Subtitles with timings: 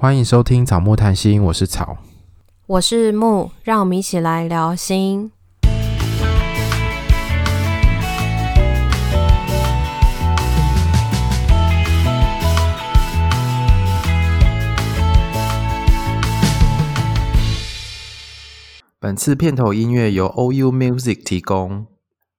[0.00, 1.96] 欢迎收听草木谈心，我是草，
[2.68, 5.32] 我是木，让我们一起来聊心。
[19.00, 21.88] 本次片头音乐由 OU Music 提供。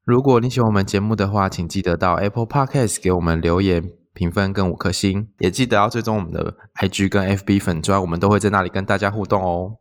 [0.05, 3.98] 如果你喜欢我们节目的话，请记得到 Apple Podcast 给我们留言。
[4.20, 9.77] 评分跟五颗星，也记得要追踪我们的 IG 跟 FB 粉砖，我们都会在那里跟大家互动哦。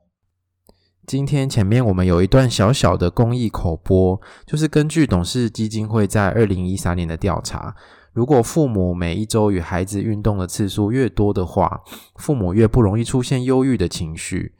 [1.05, 7.75] 今天前面我们有一段小小的公益口播，就是根据董事基金会在二零一三年的调查，
[8.13, 11.81] 如果父母每一周与孩子运动的次数越多的话，
[12.15, 14.55] 父母越不容易出现忧郁的情绪。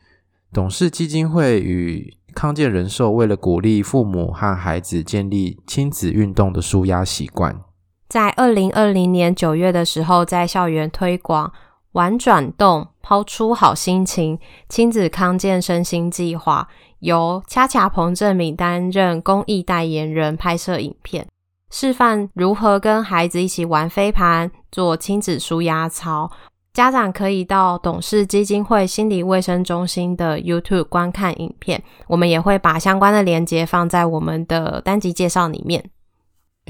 [0.53, 7.61] 董事基金会与康健人寿为了鼓励父母和孩子建立亲子运动的舒压习惯。
[8.09, 11.53] 在二零二零年九月的时候，在校园推广
[11.93, 16.69] “玩转动，抛出好心情”亲子康健身心计划，
[17.01, 21.27] 由恰恰彭正敏担任公益代言人，拍摄影片，
[21.71, 26.31] 示范如何跟孩子一起玩飞盘、做亲子舒压操。
[26.73, 35.91] 家长可以到董氏基金会心理卫生中心的 YouTube 观看影片，我们也会把相关的链接放在我们的单集介绍里面。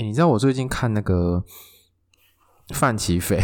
[0.03, 1.43] 你知道我最近看那个
[2.75, 3.41] 范琪斐，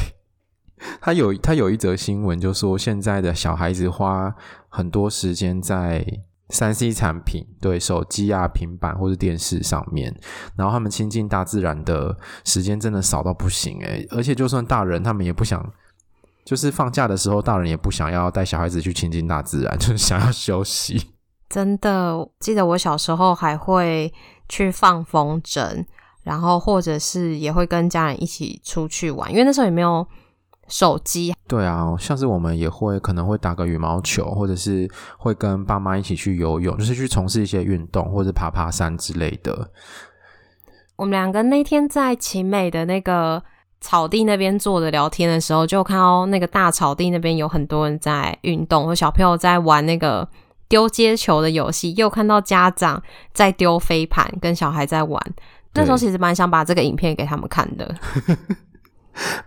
[1.00, 4.34] 他有他有一则新闻，就说现在的小孩子花
[4.68, 6.04] 很多时间在
[6.50, 10.14] 三 C 产品，对手机啊、平板或者电视上面，
[10.56, 15.72] 然后他们亲近大自然的时间真的少到不行诶、而且就算大人，他们也不想，
[16.44, 21.10] 就是放假的时候，大人也不想要带小孩子去亲近大自然， 就是想要休息。
[21.48, 24.12] 真的，记得我小时候还会
[24.48, 25.84] 去放风筝。
[26.24, 30.04] 然后，或者是也会跟家人一起出去玩，因为那时候也没有
[30.66, 31.34] 手机。
[31.46, 39.70] 对啊，像是我们也会可能会打个羽毛球，或者是会跟爸妈一起去游泳，就是去从事一些运动，或者爬爬山之类的。
[40.96, 43.42] 我们两个那天在奇美的那个
[43.80, 50.26] 草地那边坐着聊天的时候，就看到那个大草地那边有很多人在运动，和小朋友在玩那个
[50.68, 53.02] 丢接球的游戏，又看到家长
[53.34, 55.20] 在丢飞盘，跟小孩在玩。
[55.74, 57.94] 那时候其实蛮想把这个影片给他们看的。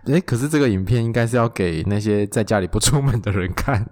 [0.04, 3.86] 哎、欸，可是这个影片应该是要给那些在家里不出门的人看。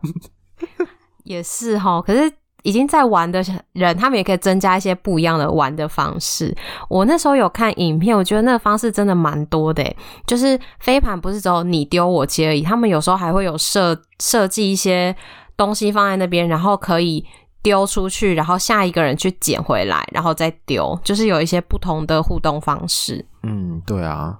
[1.24, 2.32] 也是哈，可是
[2.62, 3.42] 已经在玩的
[3.72, 6.56] 人，他们也可以增加一些不一样的玩的方式。
[6.88, 9.84] 我那时候有看影片，我觉得那个方式真的蛮多的。
[10.26, 15.14] 就是飞盘不是只有你丢我接而已，他们有时候还会有设设计一些
[15.56, 17.24] 东西放在那边，然后可以。
[17.66, 23.26] 丢出去，然后下一个人去捡回来，然后再丢，就是有一些不同的互动方式。
[23.42, 24.38] 嗯，对啊，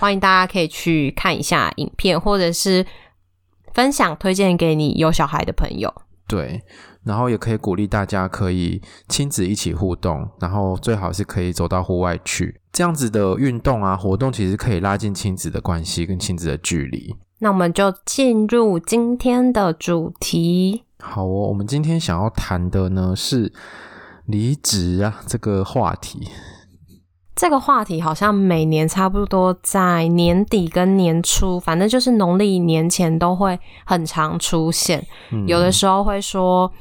[0.00, 2.82] 欢迎大家可以去看一下影片，或者是
[3.74, 5.92] 分享推荐给你有小孩的朋友。
[6.26, 6.62] 对，
[7.04, 17.14] 然后也可以鼓励大家可以亲子一起互动，然后最好是可以走到户外去，这样子的运动啊活动，其实可以拉近亲子的关系跟亲子的距离。
[17.40, 20.84] 那我们就进入今天的主题。
[21.04, 23.52] 好哦，我们今天想要谈的呢是
[24.26, 26.28] 离职啊这个话题。
[27.34, 35.04] 这个话题好像每年差不多在年底跟年初，反正就是农历年前都会很常出现。
[35.32, 36.72] 嗯、有的时候会说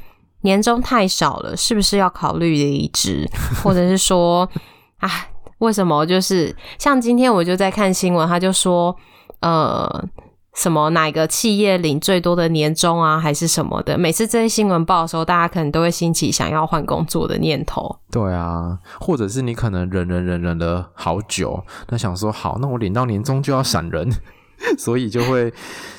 [0.42, 3.28] 年终太少了，是不是要考虑离职？
[3.64, 4.48] 或者是说
[5.00, 5.10] 啊，
[5.58, 6.06] 为什么？
[6.06, 8.96] 就是像今天我就在看新闻，他就说
[9.40, 10.08] 呃。
[10.54, 13.98] 什么哪个企业领最多的年终啊，还是什么的？
[13.98, 17.96] 每次这些新闻报的时候，大家可能都会兴起想要换工作的念头。
[18.12, 24.12] 对啊，或者是你可能忍忍忍忍了好久，那想说好，那我领到年终就要闪人，
[24.78, 25.54] 所以就会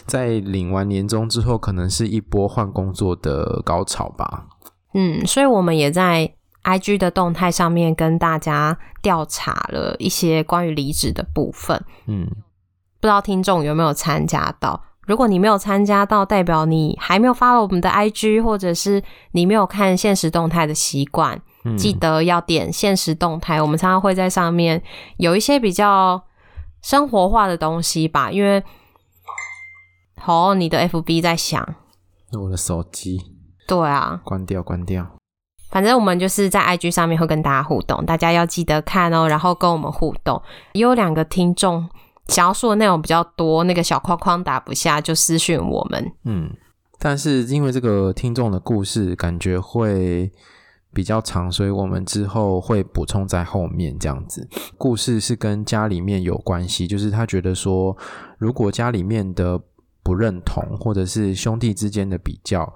[0.07, 4.47] 在领完年终之后，可能是一波换工作的高潮吧。
[4.93, 6.31] 嗯，所以我们也在
[6.65, 11.83] IG 的动态上面跟大家调查了一些关于离职的部分。
[12.07, 12.29] 嗯。
[13.03, 14.81] 不知道听众有没有参加到？
[15.09, 23.61] 如果你没有参加到，代表你还没有 follow 我们的 IG，或者是你没有看现实动态的习惯，嗯、记得要点现实动态。
[23.61, 24.81] 我们常常会在上面
[25.17, 26.23] 有一些比较
[26.81, 28.31] 生活化的东西吧。
[28.31, 28.63] 因为，
[30.25, 31.75] 哦，你的 FB 在响，
[32.41, 33.21] 我的手机。
[33.67, 35.05] 对啊，关掉，关掉。
[35.73, 40.41] 反正我们就是在 IG 上面会跟大家互动，大家要记得看哦，然后跟我们互动。
[40.75, 41.91] 也有两个听众。
[42.29, 46.13] 想要说的内容比较多，那个小框框打不下，就私讯我们。
[46.25, 46.51] 嗯，
[46.99, 50.31] 但是因为这个听众的故事感觉会
[50.95, 54.49] 比较长，所以我们之后会补充在后面这样子。
[54.79, 57.97] 故事是跟家里面有关系，就是他觉得说，
[58.39, 59.61] 如果家里面的
[60.03, 62.73] 不认同，或者是兄弟之间的比较，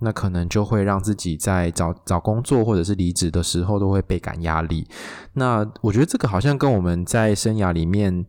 [0.00, 4.86] 那可能就会让自己在找找工作或者是离职的时候都会倍感压力。
[5.34, 8.26] 那我觉得这个好像跟我们在生涯里面。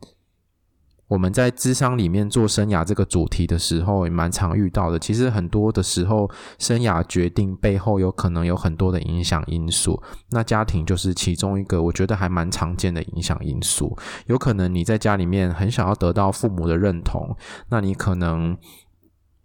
[1.10, 4.98] 我们在智商里面做生涯这个主题的时候，也蛮常遇到的。
[4.98, 6.30] 其实很多的时候，
[6.60, 10.02] 生涯决定背后有可能有很多的影响因素。
[10.30, 13.98] 那家庭就是其中一个，我觉得还蛮常见的影响因素。
[14.28, 17.36] 有可能你在家里面很想要得到父母的认同，
[17.70, 18.58] 那你可能。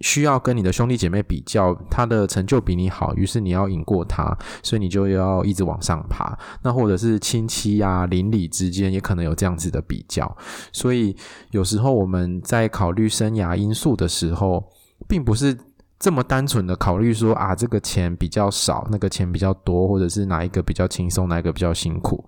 [0.01, 6.37] 需要跟你的兄弟姐妹比较，他的成就比你好，于是你要赢过他，所以你就要一直往上爬。
[6.63, 10.37] 那或者是亲戚啊、邻里之间也可能有这样子的比较，
[10.73, 11.17] 所以
[11.53, 14.65] 有时候我们在考虑生涯因素的时候，
[15.09, 15.57] 并不是
[15.99, 22.23] 这么单纯的考虑说啊，这个钱比较少，那个钱比较多，或者是哪一个比较轻松，哪一个比较辛苦，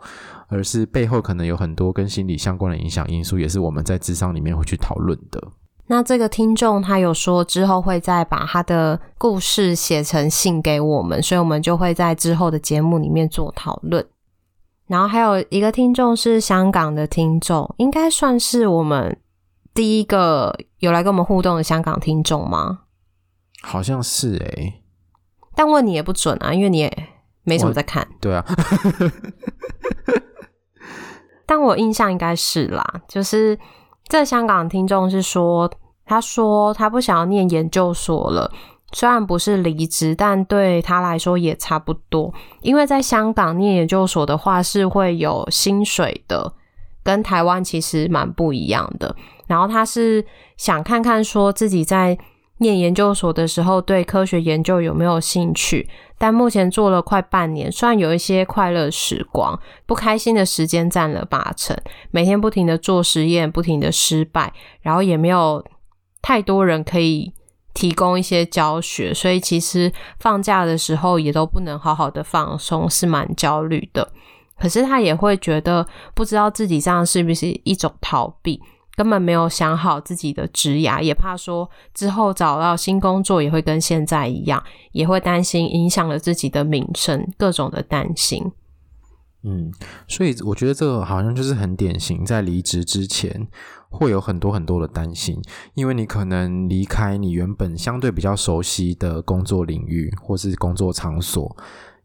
[0.48, 5.42] 而是背后可能有很多跟心理相关的影响因素，也是我们在智商里面会去讨论的。
[5.88, 14.04] 那这个听众他有说之后会再把他的故事写成信给我们，所以我们就会在之后的节目里面做讨论。
[14.88, 19.16] 然后还有一个听众是香港的听众，应该算是我们
[19.72, 22.80] 第一个有来跟我们互动的香港听众吗？
[23.62, 24.82] 好像是诶、欸，
[25.54, 27.08] 但问你也不准啊，因为你也
[27.44, 28.06] 没什么在看。
[28.20, 28.44] 对啊，
[31.46, 33.56] 但我印象应该是啦，就是。
[34.08, 35.70] 这香港听众是说，
[36.04, 38.50] 他说他不想要念研究所了，
[38.92, 42.32] 虽然不是离职，但对他来说也差不多。
[42.62, 46.52] 因为在香港念研究所的话是会有薪水的，
[47.02, 49.14] 跟台湾其实蛮不一样的。
[49.46, 50.24] 然后他是
[50.56, 52.16] 想看看说自己在
[52.58, 55.88] 念研究所的时候对科学研究有没有兴趣。
[56.18, 61.76] 但目前做了快半年，虽然有一些快乐时光，不开心的时间占了八成。
[62.10, 65.62] 每天不停的做实验，不停的失败，然后也没有
[66.22, 67.34] 太多人可以
[67.74, 74.10] 提供一些教学，所以其实放假的时候也都不能好好的放松，是蛮焦虑的。
[74.58, 78.58] 可是他也会觉得，不知道自己这样是不是一种逃避。
[78.96, 84.62] 根本没有想好自己的职涯，也怕说之后找到新工作也会跟现在一样，
[84.92, 88.50] 也会担心影响了自己的名声，各种的担心。
[89.42, 89.70] 嗯，
[90.08, 93.46] 所以我觉得这个好像就是很典型，在离职之前
[93.90, 95.40] 会有很多很多的担心，
[95.74, 101.54] 因为你可能离开你原本相对比较熟悉的工作领域或是工作场所，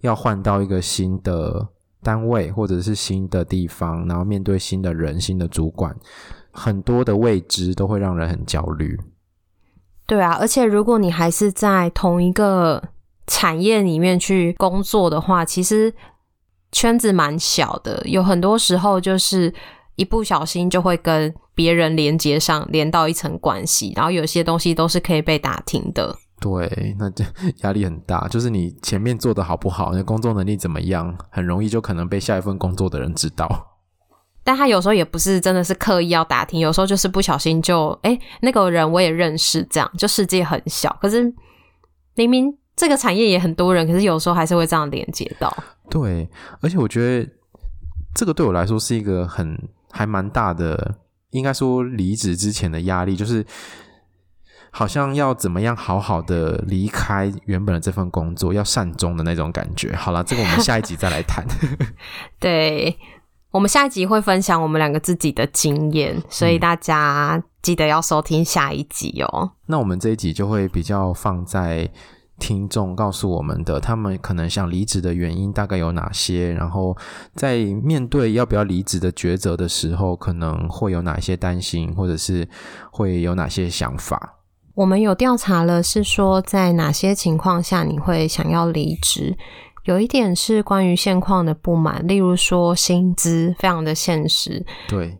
[0.02, 1.68] 要换到一个新的
[2.04, 5.96] 单位或者是新的地方，然后面对新的人、新的主管。
[6.52, 9.00] 很多的未知都会让人很焦虑。
[10.06, 12.84] 对啊，而且如果你还是在同一个
[13.28, 15.94] 产业里面去工作的话，其实
[16.72, 19.54] 圈子蛮小的，有很多时候就是
[19.96, 26.18] 一不小心就会跟别人连接上，连到一层关系，然后有些东西都是可以被打听的。
[26.42, 27.24] 对，那就
[27.58, 28.28] 压力很大。
[28.28, 33.71] 就是你前面做的好不好，你工作能力怎么样，很容易就可能被下一份工作的人知道。
[34.44, 40.98] 但他有时候也不是真的是刻意要打听，有时候就是不小心就哎、欸，那个人我也认识，这样就世界很小。
[41.00, 41.32] 可是
[42.16, 45.56] 明明这个产业也很多人，可是有时候还是会这样连接到。
[45.90, 46.28] 对，
[46.62, 47.30] 而且我觉得
[48.16, 49.58] 这个对我来说是一个很
[49.92, 50.96] 还蛮大的，
[51.30, 53.46] 应该说离职之前的压力，就是
[54.72, 59.96] 好像要怎么样好好的离开原本的这份工作，要善终的那种感觉。
[59.96, 61.46] 好了，这个我们下一集再来谈。
[62.40, 62.98] 对。
[63.52, 69.52] 我们下一集会分享我们两个自己的经验，所以大家记得要收听下一集哦。
[69.66, 71.90] 那我们这一集就会比较放在
[72.40, 76.96] 听众告诉我们的，他们可能想离职的原因大概有哪些，然后
[77.36, 82.48] 在面对要不要离职的抉择的时候，可能会有哪些担心，或者是
[82.90, 84.38] 会有哪些想法。
[84.74, 89.38] 我们有调查了，是说在哪些情况下你会想要离职。
[89.84, 94.66] 有一点是关于现况的不满，例如说薪资非常的现实。
[94.88, 95.18] 对，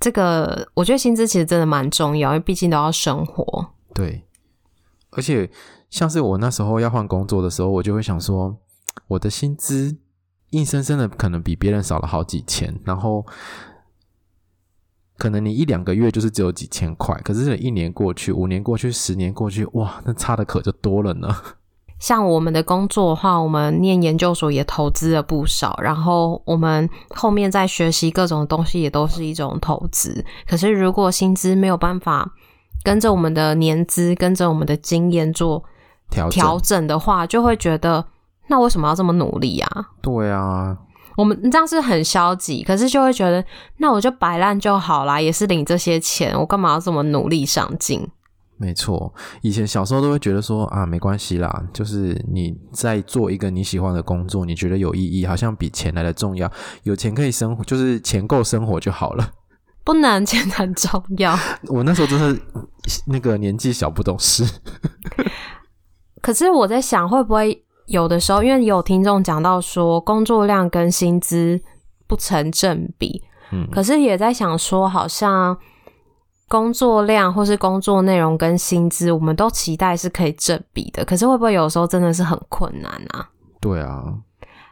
[0.00, 3.72] 这个我觉得薪资其实真的蛮重要，因为毕竟都要生活。
[3.94, 4.24] 对，
[5.10, 5.50] 而且
[5.88, 8.56] 像是我那时候要换工作的时候，我就会想说，
[9.06, 9.96] 我的薪资
[10.50, 13.24] 硬生生的可能比别人少了好几千，然后
[15.16, 21.28] 可能你一两个月就是只有几千块，可是一年过去，五年过去，十年过去，哇，那差的可就多了呢。
[22.00, 30.24] 像我们的工作的话，我们念研究所也投资了不少，然后我们后面在学习各种东西也都是一种投资。
[30.48, 32.28] 可是如果薪资没有办法
[32.82, 35.62] 跟着我们的年资、跟着我们的经验做
[36.10, 38.02] 调调整的话，就会觉得
[38.46, 39.88] 那为什么要这么努力啊？
[40.00, 40.74] 对啊，
[41.18, 43.44] 我们这样是很消极，可是就会觉得
[43.76, 48.08] 那我就摆烂就好啦，也是领这些钱，我干嘛要这么努力上进？
[48.60, 56.52] 没错，以前小时候都会觉得说啊，没关系啦，就是你在做一个你喜欢的工作，你觉得有意义，好像比钱来的重要。
[56.82, 59.30] 有钱可以生活，就是钱够生活就好了。
[59.82, 61.34] 不能，钱很重要。
[61.72, 62.38] 我那时候真的
[63.06, 64.44] 那个年纪小不懂事。
[66.20, 71.58] 可是我在想，会不会有的时候，因为有听众讲到说，工作量跟薪资
[72.06, 73.22] 不成正比。
[73.52, 75.56] 嗯，可是也在想说，好像。
[76.50, 81.04] 工作量或是工作内容跟薪资，我们都期待是可以正比的。
[81.04, 83.30] 可是会不会有时候真的是很困难啊？
[83.60, 84.02] 对啊。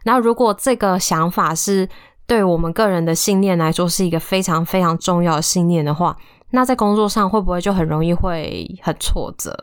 [0.02, 1.88] 那如果这个想法是
[2.26, 6.16] 对我们个人的信念来说是一个非常非常重要的信念的话，
[6.50, 9.56] 那在工作上会不会就很容易会很挫折？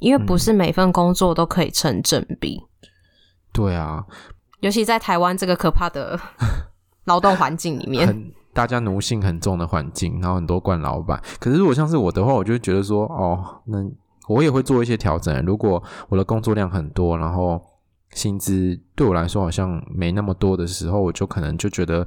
[0.00, 2.62] 因为不是每份工作都可以成正比。
[2.82, 2.88] 嗯、
[3.54, 4.04] 对啊，
[4.60, 6.20] 尤其在台湾这个可怕的
[7.04, 8.32] 劳动环境里面。
[8.52, 11.22] 大家奴性很重的环境，然后很多惯老板。
[11.38, 13.78] 可是如果像是我的话，我就会觉得说，哦，那
[14.26, 15.44] 我也会做一些调整。
[15.44, 17.60] 如果我的工作量很多，然后
[18.12, 22.06] 薪资对我来说好像没那么多的时候，我就可能就觉得，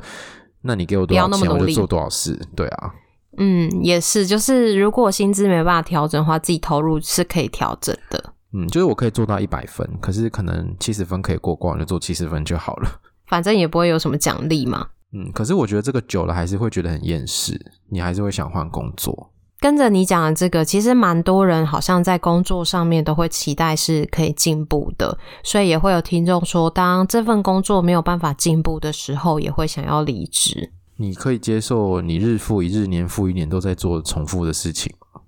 [0.62, 2.40] 那你给我多少钱，我就做多少事。
[2.56, 2.92] 对啊，
[3.38, 8.34] 嗯，也是，就是如果薪资没办法调整的话，自己投入是可以调整的。
[8.54, 12.90] 嗯，就是我可以做到一百分，可是可能七十分可以过关，就做七十分就好了。
[13.28, 14.90] 反正也不会有什么奖励嘛。
[15.14, 19.34] 嗯，可是我觉得这个久了还是会觉得很厌世，你还是会想换工作。
[19.60, 30.72] 跟着你讲的这个，其实蛮多人好像在工作上面都会期待是可以进步的，所以也会有听众说，当这份工作没有办法进步的时候，也会想要离职。
[30.96, 35.22] 你可以接受你日复一日、年复一年都在做重复的事情吗？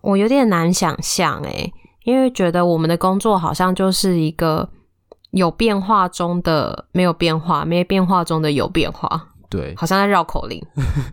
[0.00, 1.72] 我有点难想象诶，
[2.04, 4.70] 因为觉得我们的工作好像就是一个。
[5.34, 10.64] 有变化中的没有变化，没变化中的有变化，对，好像在绕口令，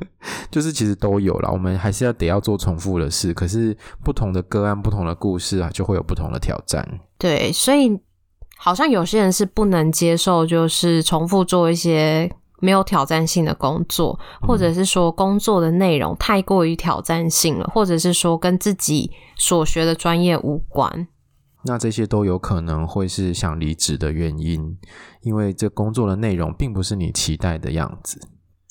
[0.52, 1.50] 就是其实都有啦。
[1.52, 6.88] 我们还是要得要做重复的事，可是不同的个案、不同的故事啊，就会有不同的挑战。
[7.18, 8.00] 对，所以
[8.58, 21.08] 好像有些人是不能接受，就是重复做一些没有挑战性的工作，或者是说工作的内容太过于挑战性了，或者是说跟自己所学的专业无关。
[21.64, 24.78] 那这些都有可能会是想离职的原因，
[25.22, 28.20] 因为这工作的内容并不是你期待的样子。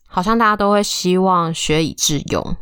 [0.06, 2.56] 好像大家都会希望学以致用。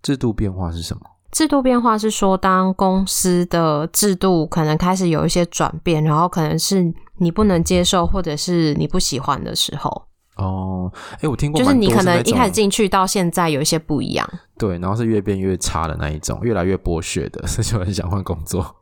[0.00, 1.00] 制度变化是什么？
[1.32, 10.04] 制度变化是说，当公司的制度可能开始有一些转变，然后可能是你不能接受或者是你不喜欢的时候。
[10.36, 14.28] 哦，哎，我听过，就是你可能一开始进去到现在有一些不一样。
[14.56, 18.76] 对，然后是越变越差的那一种，越来越剥削的， 所以就很想换工作。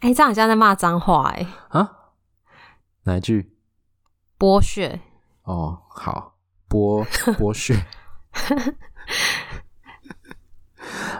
[0.00, 1.46] 哎、欸，这样好像在骂脏话哎！
[1.70, 1.92] 啊？
[3.04, 3.56] 哪一句？
[4.38, 5.00] 剥削。
[5.44, 6.34] 哦，好，
[6.68, 7.74] 剥剥削。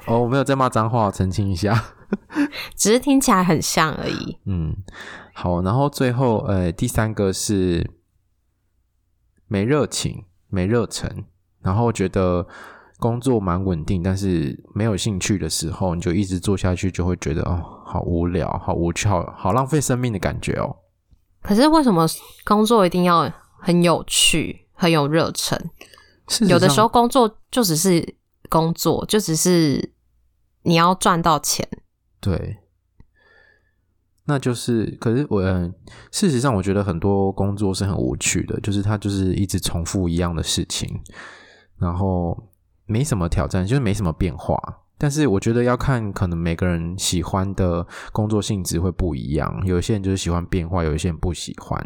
[0.06, 1.84] 哦，我没有在骂脏话，澄清一下。
[2.76, 4.38] 只是听起来很像而已。
[4.44, 4.76] 嗯，
[5.34, 7.90] 好，然后最后，呃，第三个是
[9.46, 11.24] 没热情、没热忱，
[11.60, 12.46] 然后觉得
[12.98, 17.72] 工作蛮稳定，但是没有兴趣的时候，你就一直做下去，就会觉得哦。
[17.88, 20.76] 好无聊，好无趣，好好浪费生命的感觉哦。
[21.40, 22.04] 可是为什么
[22.44, 25.56] 工作一定要很有趣、很有热忱？
[26.48, 28.16] 有的时候工作就只是
[28.48, 29.94] 工作，就只是
[30.62, 31.66] 你要赚到钱。
[32.20, 32.56] 对，
[34.24, 34.86] 那就是。
[35.00, 35.40] 可是我
[36.10, 41.00] 事实上，我觉得很多工作是很无趣的，就是它就是一直重复一样的事情，
[41.78, 42.36] 然后
[42.86, 44.56] 没什么挑战，就是没什么变化。
[44.98, 49.62] 但是我觉得要看，可能每个人喜欢的工作性质会不一样。
[49.66, 51.78] 有些人就是喜欢变化，有一些人不喜欢。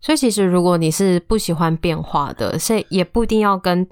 [0.00, 3.88] 所以其实如果你是不喜欢变化的，所以也不一定要跟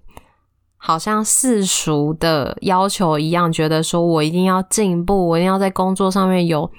[0.76, 6.71] 好像世俗的要求一样，觉得说我一定要进步，我一定要在工作上面有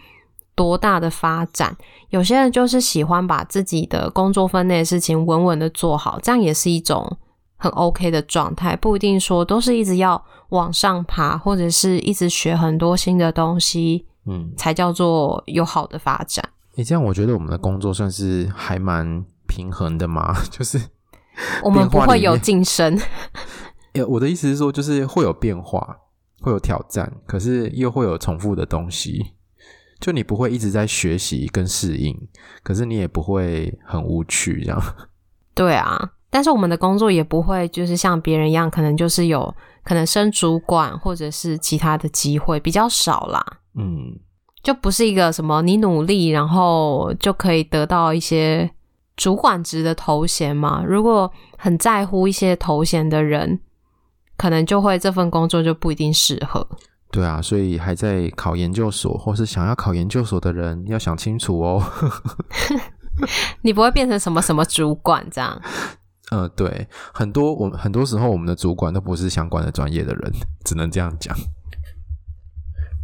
[0.56, 1.75] 多大的发展。
[2.10, 7.18] 有些人就是喜欢把自己的工作分内的事情稳稳的做好，这样也是一种
[7.63, 8.75] 很 OK 的状态。
[8.75, 10.24] 不一定说都是一直要。
[10.50, 16.48] 往上爬，或者是一直学很多新的东西，嗯，才叫做有好的发展。
[16.75, 20.79] 你、欸、这样我觉得我们的工作算是还蛮平衡的嘛， 就是
[21.63, 23.00] 我们不会有晋升。
[24.08, 25.98] 我的意思是说，就是会有变化，
[26.41, 29.32] 会有挑战，可是又会有重复的东西。
[30.00, 32.15] 就你不会一直在学习跟适应，
[32.62, 34.79] 可是你也不会很无趣这样。
[35.55, 39.54] 对啊，但是我们的工作也不会就是像别人一样，可能就是有。
[39.86, 44.18] 可能升主管或者是其他的机会比较少啦，嗯，
[44.63, 48.72] 就不是一个什么你努力然后就可以得到一些
[49.18, 50.82] 主管职的头衔嘛。
[50.88, 53.60] 如果很在乎一些头衔的人，
[54.38, 56.66] 可能就会这份工作就不一定适合。
[57.12, 61.84] 对啊，所以还在考研究所或是想要考研究所的人要想清楚哦。
[63.63, 65.62] 你不会变成什么什么主管这样？
[66.34, 70.32] 呃，对，很多我们很多时候我们的主管都不是相关的专业的人，
[70.66, 71.38] 只能这样讲。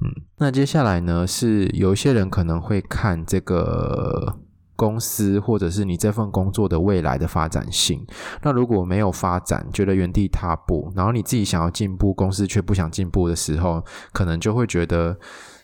[0.02, 4.40] 嗯，那接下来呢，是有一些人可能会看这个
[4.76, 8.04] 公司或者是你这份工作的未来的发展性。
[8.42, 15.20] 那如果没有发展，觉得原地踏步，然后你自己想要进步，公司却不想进步的时候，可能就会觉得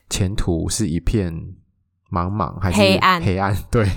[0.10, 1.34] 前途是一片
[2.12, 3.22] 茫茫，还是黑暗？
[3.22, 3.88] 黑暗，对，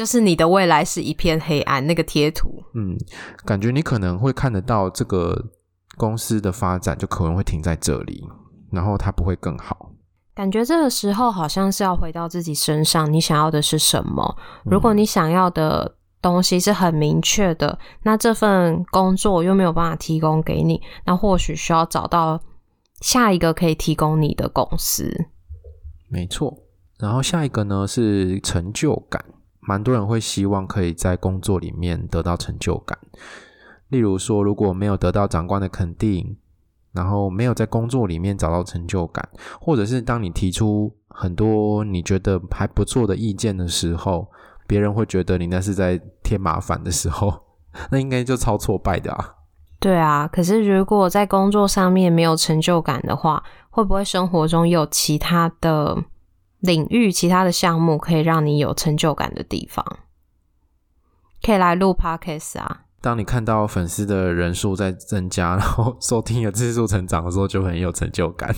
[0.00, 1.86] 就是你的未来是一片黑暗。
[1.86, 2.96] 那个贴图，嗯，
[3.44, 5.50] 感觉你可能会看得到这个
[5.98, 8.26] 公司的发展，就可能会停在这里。
[8.72, 9.90] 然后它不会更好，
[10.34, 14.38] 感觉这个时候好像是要回到自己身上，你想要的是什么？
[14.64, 22.40] 如果你想要的东西是很明确的，那这份工作又没有办法提供给你，那或许需要找到
[23.02, 25.12] 下一个可以提供你的公司。
[26.08, 26.56] 没错，
[26.98, 29.22] 然后下一个呢是成就感，
[29.70, 32.98] 蛮多人会希望可以在工作里面得到成就感，
[33.88, 36.36] 例如说如果没有得到长官的肯定。
[36.92, 39.28] 然后没有在工作里面找到成就感，
[39.60, 44.26] 或者是当你提出很多你觉得还不错的意见的时候，
[44.66, 47.32] 别人会觉得你那是在添麻烦的时候，
[47.92, 49.34] 那应该就超挫败的啊。
[49.78, 55.96] 对啊，可是如果在工作上面没有成就感的话，会不会生活中有其他的
[56.60, 59.84] 领域、其他的项目可以让你有成就感的地方？
[61.42, 62.82] 可以来录 Podcast 啊。
[63.00, 68.54] 当你看到粉丝的人数在增加，然后收听的次数成长的时候，就很有成就感。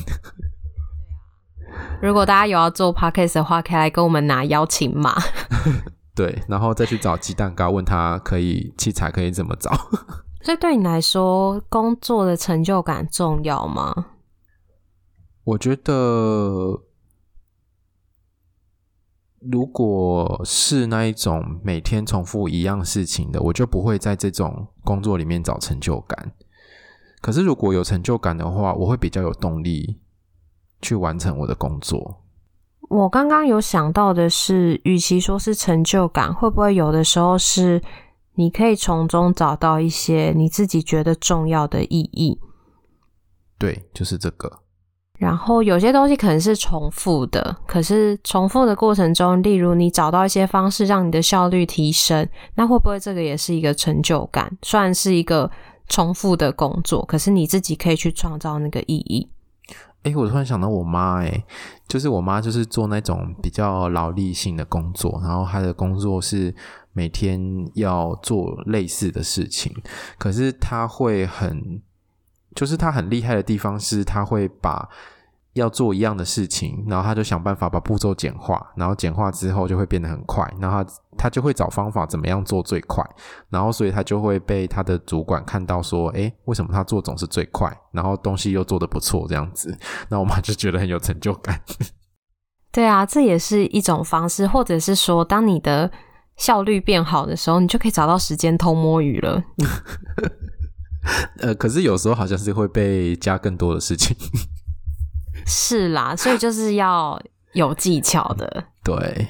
[2.02, 5.14] 如果大家有要做 podcast 的话，可以来跟我们拿邀请码。
[6.12, 9.70] 对，然后再去找鸡蛋糕，问他可以器材可以怎么找。
[10.42, 14.06] 所以对你来说，工作的成就感重要吗？
[15.44, 16.82] 我觉得。
[19.50, 26.32] 如果是那一种每天重复一样事情的，我就不会在这种工作里面找成就感。
[27.20, 30.00] 可是如果有成就感的话，我会比较有动力
[30.80, 32.22] 去完成我的工作。
[32.88, 37.80] 我刚刚有想到的是，与其说是成就感，会不会有的时候是
[38.34, 42.38] 你可以从中找到一些你自己觉得重要的意义？
[43.58, 44.61] 对，就是这个。
[45.22, 54.50] 然后有些东西可能是重复的，可是重复的过程中，例如你找到一些方式让你的效率提升，那会不会这个也是一个成就感？
[54.62, 55.48] 虽然是一个
[55.88, 59.28] 重复的工作，可是你自己可以去创造那个意义。
[60.02, 61.44] 诶，我突然想到我妈，诶，
[61.86, 66.52] 就是我妈就是做那种比较劳力性的工作，然后她的工作是
[66.92, 67.40] 每天
[67.74, 69.72] 要做类似的事情，
[70.18, 71.80] 可是她会很，
[72.54, 74.88] 就是他很厉害的地方是他会把。
[75.54, 83.04] 要做一样的事情，然后他就想办法把步骤简化，然后简化之后就会变得很快，然后他他就会找方法怎么样做最快，
[83.50, 91.60] 然后所以他就会被他的主管看到说，诶，为什么他做总是最快，然后东西又做得不错这样子，那我妈就觉得很有成就感。
[92.72, 95.90] 对啊，这也是一种方式，或者是说，当你的
[96.38, 99.44] 效率变好的时候，你就可以找到时间偷摸鱼了。
[101.38, 104.16] 呃，可是有时候好像是会被加更多的事情。
[105.46, 107.20] 是啦，所以就是要
[107.52, 108.64] 有技巧的。
[108.84, 109.26] 对，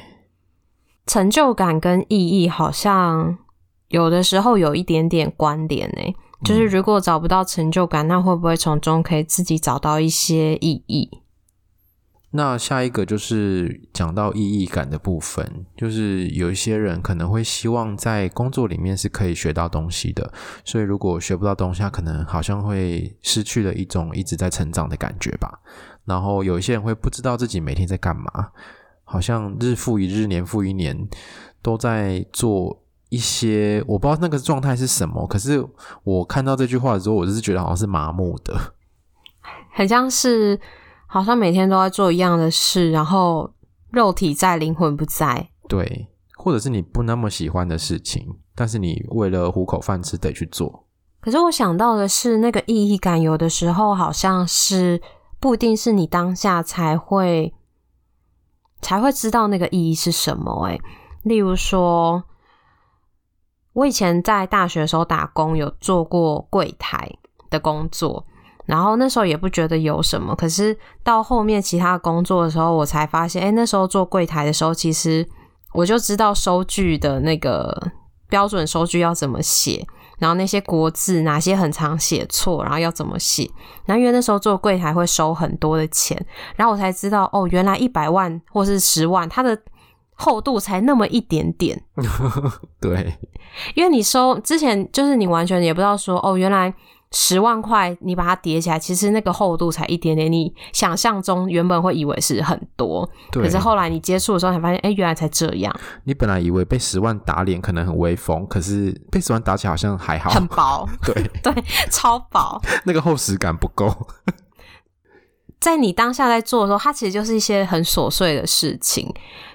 [1.06, 3.38] 成就感跟意义好像
[3.88, 6.14] 有的时候有一点点关联诶。
[6.44, 11.21] 就是如果找不到成就感，那会不会从中可以自己找到一些意义？
[12.34, 20.32] 那下一个就是讲到意义感的部分，就是有一些人可能会希望在工作里面是可以学到东西的，
[20.64, 25.60] 所以如果学不到东西，他可能好像会失去了一种一直在成长的感觉吧。
[26.06, 28.48] 然后有一些人会不知道自己每天在干嘛，
[29.04, 31.06] 好像日复一日、年复一年
[31.60, 35.26] 都在做一些我不知道那个状态是什么。
[35.26, 35.62] 可是
[36.02, 38.58] 我看到这句话的时候，我就是觉得好像是麻木的，
[39.76, 40.58] 很像是。
[41.12, 43.52] 好像每天都在做一样的事，然后
[43.90, 45.46] 肉体在，灵魂不在。
[45.68, 50.86] 对，或者是你不那么喜欢的事情，但是你为了糊口饭吃得去做。
[51.20, 55.02] 可是我想到的是，那个意义感有的时候好像是
[55.38, 57.52] 不一定是你当下才会
[58.80, 60.64] 才会知道那个意义是什么。
[60.68, 60.80] 诶，
[61.24, 62.24] 例如说，
[63.74, 67.18] 我以前在大学的时候打工，有做过柜台
[67.50, 68.26] 的工作。
[68.72, 75.28] 然后那时候也不觉得有什么，可是到后面其他工作的时候，我才发现，诶，那时候做柜台的时候，其实
[75.74, 77.92] 我就知道收据的那个
[78.30, 79.86] 标准收据要怎么写，
[80.18, 83.46] 然后那些国字哪些很常写错，然后要怎么写。
[83.84, 86.18] 然后因为那时候做柜台会收很多的钱，
[86.56, 89.60] 然后我才知道哦，原来一百万或是十万，它的
[90.14, 91.78] 厚度才那么一点点。
[92.80, 93.18] 对，
[93.74, 96.72] 因为你收之前就是你完全也不知道说哦，原来。
[97.14, 100.32] 十万块，你把它叠起来，其实那个厚度才一点点。
[100.32, 105.74] 你想象中原本会以为是很多，可是后来你接触的时候才发现，哎、欸，原来才这样。
[106.04, 110.88] 你本来以为被十万打脸可能很威风，可是被十万打起来好像还好，很薄。
[111.04, 113.94] 对 对，超薄， 那个厚实感不够。
[115.60, 119.12] 在你当下在做的时候，它其实就是一些很琐碎的事情，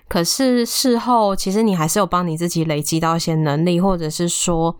[0.07, 4.77] 可是事后其实你还是有帮你自己累积到一些能力，或者是说。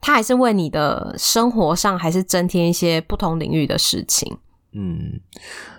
[0.00, 4.38] 他还是为你的生活上还是增添一些不同领域的事情。
[4.72, 5.20] 嗯，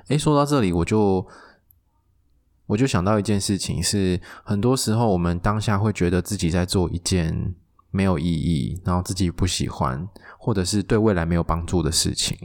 [0.10, 1.26] 诶，说到这里，我就
[2.68, 7.56] 我就想到一件事情是，很多时候我们当下会觉得自己在做一件
[7.90, 10.08] 没有意义，然后自己不喜欢，
[10.38, 12.38] 或者是对未来没有帮助的事情。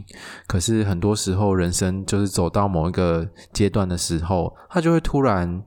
[0.47, 5.63] 可是很多时候，人生就是走到某一个阶段的时候，他就会突然。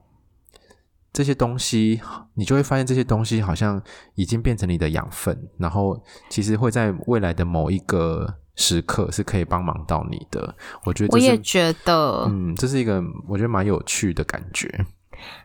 [1.12, 2.00] 这些东西，
[2.34, 3.82] 你就会发现这些东西好像
[4.14, 10.54] 已经变成你的养分，然后其实会在未来的某一个时刻是可以帮忙到你的。
[10.84, 14.86] 我觉得，我也觉得，嗯，这是一个我觉得蛮有趣的感觉。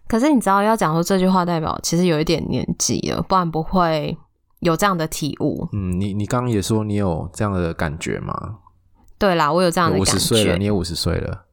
[0.08, 4.18] 可是你知道，要讲说这句话代表其实有一点年纪了，不然不会
[4.60, 5.68] 有这样的体悟。
[5.74, 8.58] 嗯，你你刚刚也说你有这样的感觉吗？
[9.18, 10.12] 对啦，我有这样的感觉。
[10.12, 11.45] 五十岁了，你也五十岁了。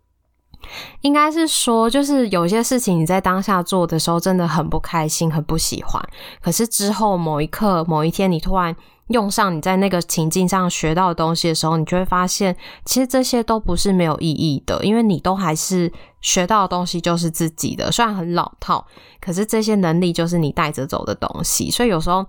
[1.00, 6.02] 应该是说，就是有些事情你在当下做的时候真的很不开心、很不喜欢。
[6.40, 8.74] 可是之后某一刻、某一天，你突然
[9.08, 17.90] 用上你在那个情境上学到的东西的时候，你就会发现，其实这些都不是没有意义的，因为你都还是学到的东西就是自己的。
[17.92, 18.86] 虽然很老套，
[19.20, 21.70] 可是这些能力就是你带着走的东西。
[21.70, 22.24] 所以有时候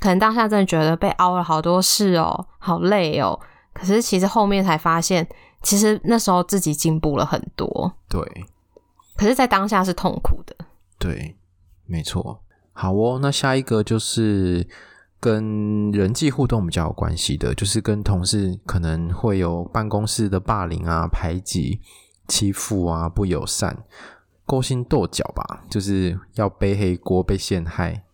[0.00, 3.38] 可能当下真的觉得被凹了好多事哦，好累哦。
[3.72, 5.26] 可是其实后面才发现。
[5.66, 8.22] 其实那时候自己进步了很多，对。
[9.16, 10.54] 可是，在当下是痛苦的，
[10.96, 11.34] 对，
[11.86, 12.40] 没错。
[12.72, 14.68] 好哦，那下一个就是
[15.18, 21.80] 跟人际互动比较有关系的，就是跟同事可能会有办公室的霸凌啊、排挤、
[22.28, 23.76] 欺负啊、不友善、
[24.44, 28.04] 勾心斗角吧，就是要背黑锅、被陷害，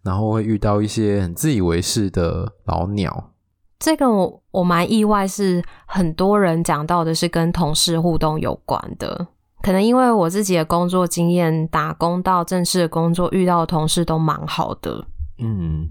[0.00, 3.33] 然后会遇到一些很自以为是的老鸟。
[3.78, 9.26] 这个我我蛮意外，是很多人讲到的是跟同事互动有关的。
[9.62, 15.06] 可能因为我自己的工作经验，打工到正式的工作遇到的同事都蛮好的。
[15.38, 15.88] 嗯，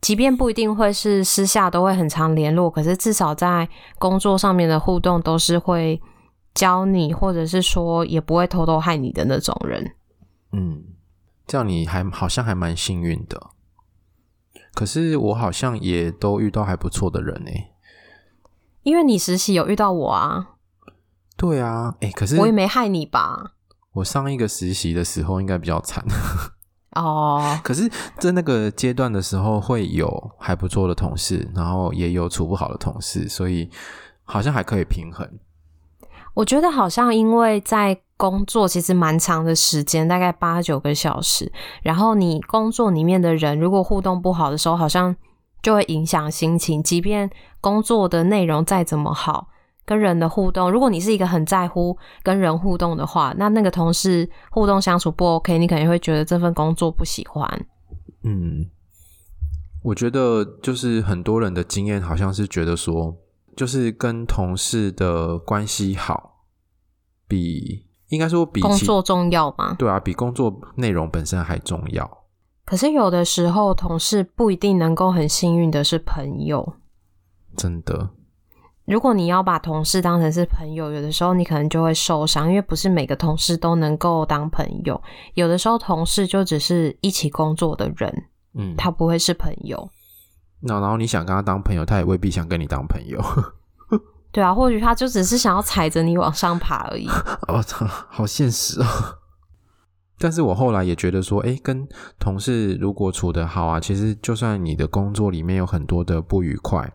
[0.00, 3.68] 即便不一定会是私下都会很常联络，可是至少在
[3.98, 6.00] 工作上面的互动都是会
[6.54, 9.94] 教你，或者是说也不会偷偷害你的那种人。
[10.52, 10.82] 嗯，
[11.46, 13.40] 这样你还好像还蛮幸运的。
[14.74, 17.50] 可是我好像也都遇到还不错的人呢，
[18.82, 20.50] 因为你实习有遇到我啊。
[21.36, 23.54] 对啊，哎，可是我也没害你吧？
[23.92, 26.04] 我上一个实习的时候应该比较惨
[26.92, 27.58] 哦。
[27.62, 33.70] 可是在那个阶段的时候，会有还不错的同事，然后也有处不好的同事，所以
[34.24, 35.28] 好像还可以平衡。
[36.34, 41.50] 我觉得好像因为在工作其实蛮长的时间，大概八九个小时。
[41.82, 45.14] 然后你工作里面的人如果互动不好的时候，好像
[45.62, 46.82] 就会影响心情。
[46.82, 49.48] 即便工作的内容再怎么好，
[49.84, 57.48] 跟人的互动，如果你是一个很在乎跟人互动的话，那那个同事互动相处不 OK，你肯定会觉得这份工作不喜欢。
[58.22, 58.66] 嗯，
[59.82, 63.16] 我觉得就是很多人的经验好像是觉得说。
[63.56, 66.44] 就是跟同事的关系好，
[67.26, 69.74] 比应该说比工作重要吗？
[69.78, 72.24] 对啊，比工作内容本身还重要。
[72.64, 76.74] 可是有的时候，同事不一定能够很幸运的是朋友。
[77.56, 78.10] 真的，
[78.84, 85.00] 如果你要把同事当成是朋友，有的时候你可能就会受伤，因为不是每个同事都能够当朋友。
[85.34, 89.88] 有的时候，同事就只是一起工作的人，嗯，他不会是朋友。
[90.66, 93.20] 那然后你想跟他当朋友，他也未必想跟你当朋友。
[94.32, 97.06] 对啊，或许他就只是想要踩着你往上爬而已。
[97.48, 98.86] 我 操，好现实哦！
[100.18, 101.86] 但是我后来也觉得说，诶，跟
[102.18, 106.92] 同事如果处得好啊，其实就算你的工作里面有很多的不愉快。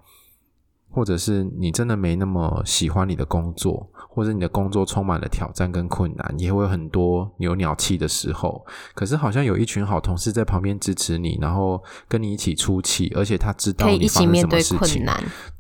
[0.92, 3.88] 或者是你真的没那么喜欢你的工作，
[4.20, 8.66] 或者你的工作充满了挑战跟困难，也会有很多有鸟气的时候。
[8.94, 15.06] 可是好像有一群好同事在旁边支持你，然后跟你一起出气，而且他知道你发生什么事情，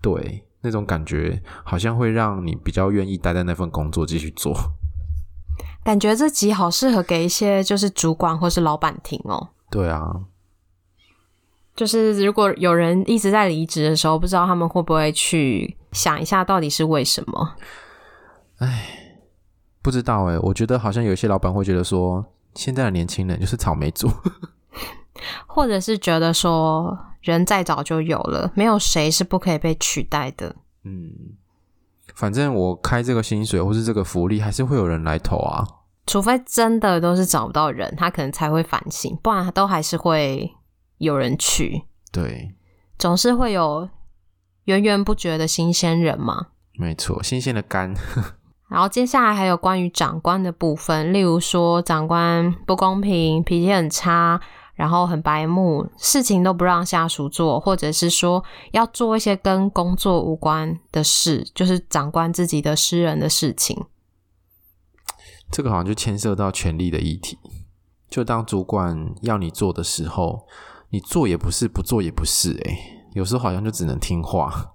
[0.02, 4.54] 对，那种感觉好像会让你比较愿意待在那份工作继续做。
[5.86, 9.48] 感觉这集好适合给一些就是主管或是老板听哦。
[9.72, 10.12] 对啊。
[11.78, 17.56] 就是如果有人一直在离职的时候，不知道他们会不会去想一下，到底是为什么？
[18.60, 19.18] 哎，
[19.82, 24.10] 不知道哎，我觉得好像有些老板会觉得说，现在的年轻人就是草莓族，
[25.46, 30.56] 或者是觉得说，人再早就有了，没有谁是不可以被取代的。
[30.84, 31.12] 嗯，
[32.14, 35.68] 反正我开这个薪水或是这个福利，还是会有人来投啊。
[36.06, 40.56] 除非真的都是找不到人，他可能才会反省，不然他都还是会。
[41.00, 42.54] 有人去，对，
[42.98, 43.88] 总是会有
[44.66, 46.48] 源源不绝的新鲜人嘛。
[46.74, 47.96] 没错，新鲜的肝。
[48.70, 54.40] 然后接下来还有关于长官的部分，例如说长官不公平、脾气很差，
[54.76, 63.86] 然后很白目，事情都不让下属做，或者是说要做一些跟工作无关的事，就是长官自己的私人的事情。
[65.52, 67.40] 这个好像就牵涉到权力的议题。
[68.10, 70.48] 就当主管要你做的时候。
[70.92, 72.78] 你做也不是，不做也不是，欸，哎，
[73.14, 74.74] 有时候好像就只能听话。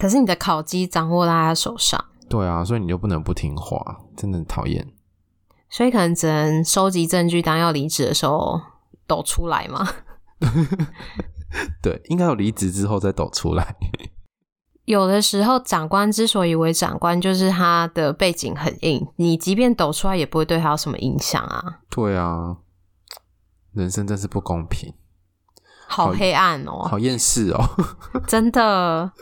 [0.00, 2.04] 可是你的烤鸡掌握在他手上。
[2.28, 4.92] 对啊，所以你就不能不听话，真的很讨厌。
[5.68, 8.60] 所以可能只能收集证据，当要离职的时候
[9.06, 9.86] 抖出来嘛。
[11.82, 13.76] 对，应该有离职之后再抖出来。
[14.84, 21.80] 有的时候，长官之所以为长官，就是他的背景很硬，你即便抖出来，也不会对他有什么影响啊。
[21.90, 22.58] 对啊。
[23.72, 24.94] 人生真是不公平，
[25.86, 27.62] 好黑暗哦，好厌世哦，
[28.26, 29.12] 真的。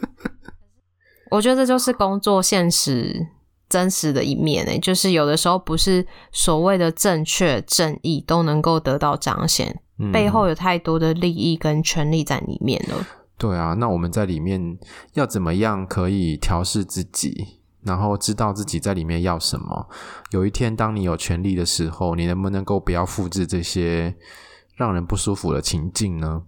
[1.35, 3.27] 我觉得这就是工作现实
[3.69, 13.05] 真实的一面诶，就是有的时候不是所谓的正确正义都能够得到彰显，嗯，背后有太多的利益跟权利在里面了。
[13.37, 14.79] 对啊，那我们在里面
[15.15, 19.89] 要怎么样可以调试自己，然后知道自己在里面要什么？
[20.31, 24.15] 有一天当你有权利的时候，你能不能够不要复制这些？
[24.77, 26.43] 让人不舒服的情境呢？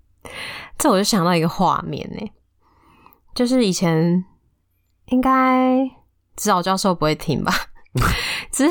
[0.78, 2.30] 这我就想到一个画面呢，
[3.34, 4.24] 就是以前
[5.06, 5.78] 应该
[6.36, 7.52] 指导教授不会听吧？
[8.52, 8.68] 之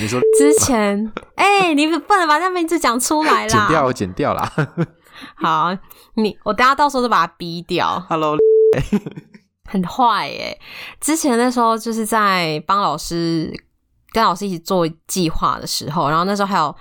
[0.00, 4.52] 你说之前哎、欸，你不能把那名字讲出来啦，剪掉我剪掉啦。
[5.36, 5.76] 好，
[6.14, 8.04] 你我等下到时候就把它逼掉。
[8.08, 8.36] Hello，
[9.68, 10.60] 很坏耶！
[11.00, 13.52] 之前那时候就是在帮老师
[14.12, 16.74] 跟老师一起做计划的时候，然后那时候还有。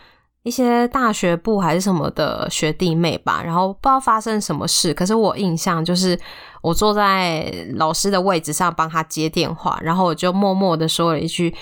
[0.49, 6.19] 一些大学部还是什么的学弟妹吧，然后不知道发生什么事，可是我印象就是
[6.63, 11.55] 我坐在老师的位置上帮他接电话，然后我就默默的说了一句：“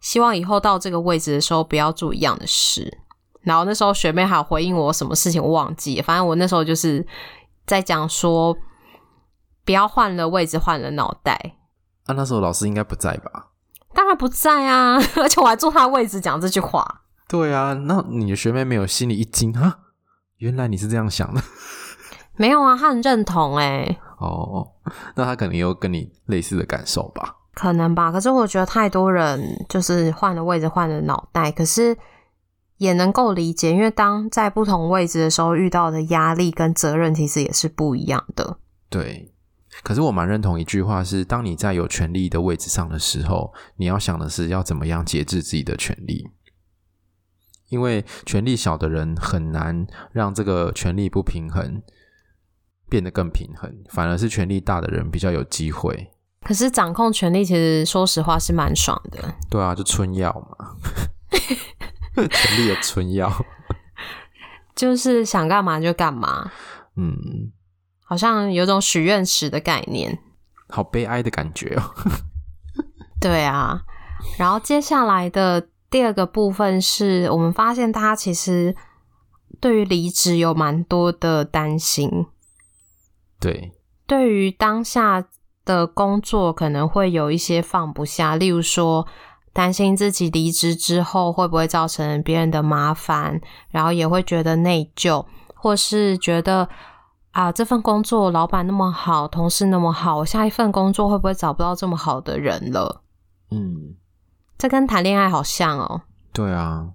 [0.00, 2.98] 希望以后到这个位置的时候不要做一样的事。”
[3.40, 7.06] 然后那时候学妹还有回应我什么事情，我忘记了，反正我那时候就是
[7.66, 8.54] 在讲说
[9.64, 11.56] 不要换了位置，换了脑袋。
[12.04, 13.46] 啊，那时候老师应该不在吧？
[13.94, 17.02] 当然不在啊， 而且我还坐他位置讲这句话。
[17.28, 19.78] 对啊，那你的学妹没有心里一惊啊？
[20.38, 21.42] 原来你是这样想的？
[22.36, 23.98] 没有啊，她很认同哎。
[24.18, 24.66] 哦，
[25.14, 27.36] 那她肯定有跟你类似的感受吧？
[27.54, 28.10] 可能吧。
[28.10, 31.96] 可是我觉得太多人就是换了位置，换了脑袋，可是
[32.76, 38.58] 也能够理解，因为当在不同位置的时候，遇到的压力跟责任其实也是不一样的。
[38.88, 39.34] 对，
[39.82, 46.30] 可是我蛮认同一句话是：当你在有权利的位置上的时候，你要想的是要怎么样节制自己的权力。
[47.68, 51.82] 因为权力小的人很难让这个权力不平衡
[52.88, 56.10] 变得更平衡，反而是权力大的人比较有机会。
[56.40, 59.34] 可是掌控权力其实说实话是蛮爽的。
[59.50, 60.76] 对啊，就春药嘛，
[62.30, 63.30] 权力的春药，
[64.74, 66.50] 就是想干嘛就干嘛。
[66.96, 67.52] 嗯，
[68.04, 70.18] 好像有种许愿池的概念，
[70.70, 71.82] 好悲哀的感觉哦。
[73.20, 73.82] 对啊，
[74.38, 75.68] 然后接下来的。
[75.90, 78.76] 第二个部分是我们发现，大家其实
[79.58, 82.26] 对于离职有蛮多的担心。
[83.40, 83.72] 对，
[84.06, 85.26] 对于当下
[85.64, 89.06] 的工作可能会有一些放不下，例如说
[89.54, 95.24] 担心自己离职之后会不会造成别人的麻烦，然后也会觉得内疚，
[95.54, 96.68] 或是觉得
[97.30, 103.02] 啊，这份工作老板那么好，同事那么好，我下一份工作会不会找不到这么好的人了？
[103.50, 103.94] 嗯。
[104.58, 106.02] 这跟谈恋爱好像哦。
[106.32, 106.90] 对啊，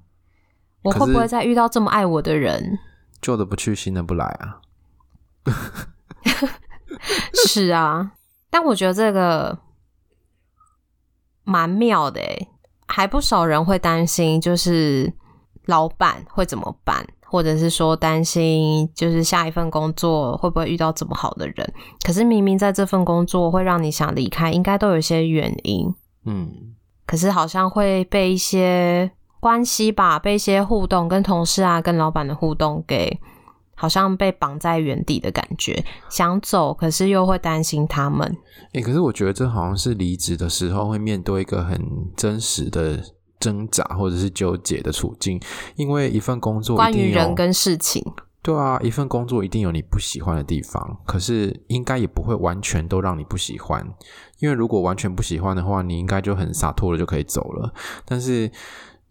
[0.83, 2.77] 我会不会再遇到这么爱我的人？
[3.21, 4.61] 旧的不去，新的不来啊。
[7.47, 8.11] 是啊，
[8.49, 9.57] 但我觉得这个
[11.43, 12.47] 蛮妙的诶，
[12.85, 15.11] 还不少人会担心，就是
[15.65, 21.73] 老板会怎么办，或者是说担心，就是下一份工作会不会遇到这么好的人？
[22.05, 25.93] 可是明明在这份工作会让你想离开，应该都有一些原因。
[26.25, 26.75] 嗯。
[27.05, 33.19] 可是好像会被一些关系吧，被一些互动，跟同事啊，跟老板的互动给
[33.75, 38.25] 好像被绑在原地的感觉，想走，可是又会担心他们。
[38.67, 41.79] 哎、欸，可是我觉得这好像是离职的时候会面对一个很
[42.15, 42.99] 真实的
[43.39, 45.39] 挣扎或者是纠结的处境，
[45.75, 48.01] 因为一份工作关于人跟事情，
[48.43, 53.83] 对啊，一份工作一定有你不喜欢的地方，可是应该也不会完全都让你不喜欢，
[54.37, 57.73] 因为如果完全不喜欢的话，你应该就很洒脱了就可以走了，
[58.05, 58.51] 但是。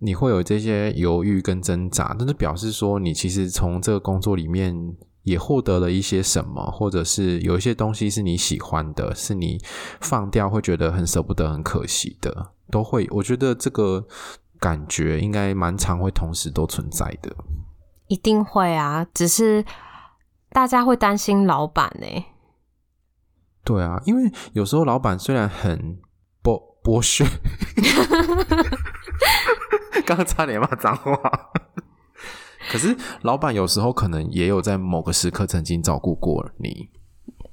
[0.05, 4.75] 你会有这些犹豫跟挣扎，但是表示说你其实从这个工作里面
[5.23, 9.61] 也获得了一些什么，或者是有一些东西是你喜欢的，是你
[10.01, 13.07] 放掉会觉得很舍不得、很可惜的，都会。
[13.13, 14.05] 我觉得这个
[14.59, 17.37] 感觉应该蛮常会同时都存在的。
[18.13, 19.65] 一定会啊，只是
[20.51, 22.07] 大家会担心老板呢。
[23.65, 25.99] 对啊，因为有时候老板虽然很
[26.43, 27.25] 剥剥削。
[30.05, 31.15] 刚 刚差点骂脏话，
[32.71, 36.91] 可是老板有时候可能也有在某个时刻曾经照顾过你。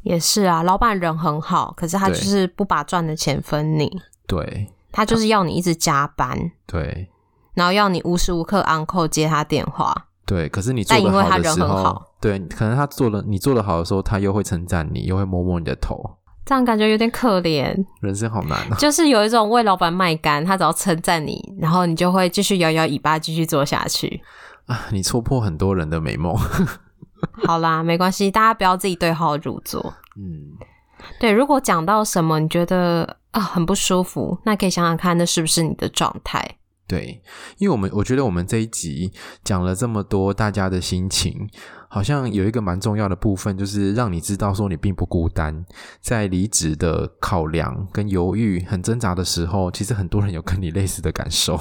[0.01, 4.01] 也是啊，老板人很好，可是他就是不把赚的钱分你。
[4.27, 6.37] 对，他就是要你一直加班。
[6.65, 7.09] 对，
[7.53, 10.07] 然后要你无时无刻 on call 接他电话。
[10.29, 15.99] 对，可是你做的好的时候，对，可能他做了你做的好的时候，他又会称赞你，又会摸摸你的头。
[16.45, 18.75] 这样感觉有点可怜，人生好难啊。
[18.77, 24.21] 就是有一种为老板卖肝，他只要称赞你，然后你就会继续摇摇尾巴，继续做下去。
[24.67, 26.37] 啊，你戳破很多人的美梦。
[27.45, 29.93] 好啦，没关系，大家不要自己对号入座。
[30.15, 30.53] 嗯，
[31.19, 36.57] 对，如果讲到什么你觉得啊很不舒服，那可以想想看，那是不是你的状态？
[36.89, 37.21] 对，
[37.60, 41.47] 因为我们我觉得我们这一集讲了这么多大家的心情。
[41.91, 45.65] 好像有一个蛮重要的部分，就是让你知道说你并不孤单，
[45.99, 51.60] 在离职的考量跟犹豫、很挣扎的时候，其实很多人有跟你类似的感受。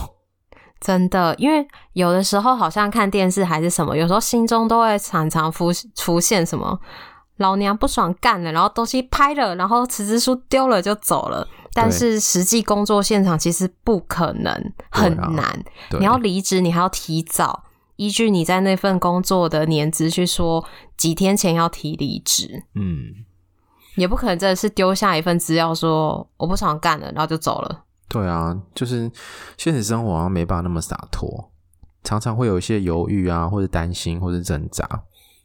[0.80, 6.78] 真的，因为有的时候好像看电视还是什么，有时候心中都会常常浮出现什么
[7.38, 11.48] “老娘不爽干了”，然后东西拍了，然后辞职书丢了就走了。
[11.72, 15.44] 但是实际工作现场其实不可能，很难。
[15.44, 15.64] 啊、
[15.98, 17.64] 你要离职，你还要提早。
[17.96, 20.64] 依据你在那份工作的年资去说，
[20.96, 23.24] 几天前要提离职，嗯，
[23.96, 27.84] 也不可能真的是丢下一份资料说我不想干了，然后就走了。
[28.08, 29.10] 对啊，就是
[29.56, 31.50] 现实生活好像没办法那么洒脱，
[32.04, 34.88] 常常会有一些犹豫啊，或者担心，或者挣扎。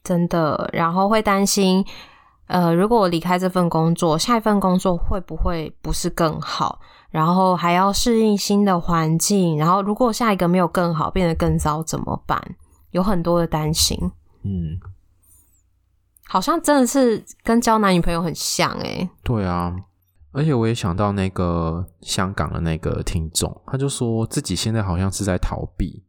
[0.03, 1.83] 真的，然后会担心，
[2.47, 6.79] 呃，如果我离开这份工作，下一份工作会不会不是更好？
[7.09, 12.55] 然后还要适应新的环境，然后如果下一个没有更好，变得更糟怎么办？
[12.91, 13.97] 有很多的担心。
[14.43, 14.77] 嗯，
[16.27, 19.09] 好像真的是跟交男女朋友很像诶。
[19.23, 19.73] 对啊，
[20.31, 26.03] 而且我也想到那个香港的那个听众，他就说自己现在好像是在逃避，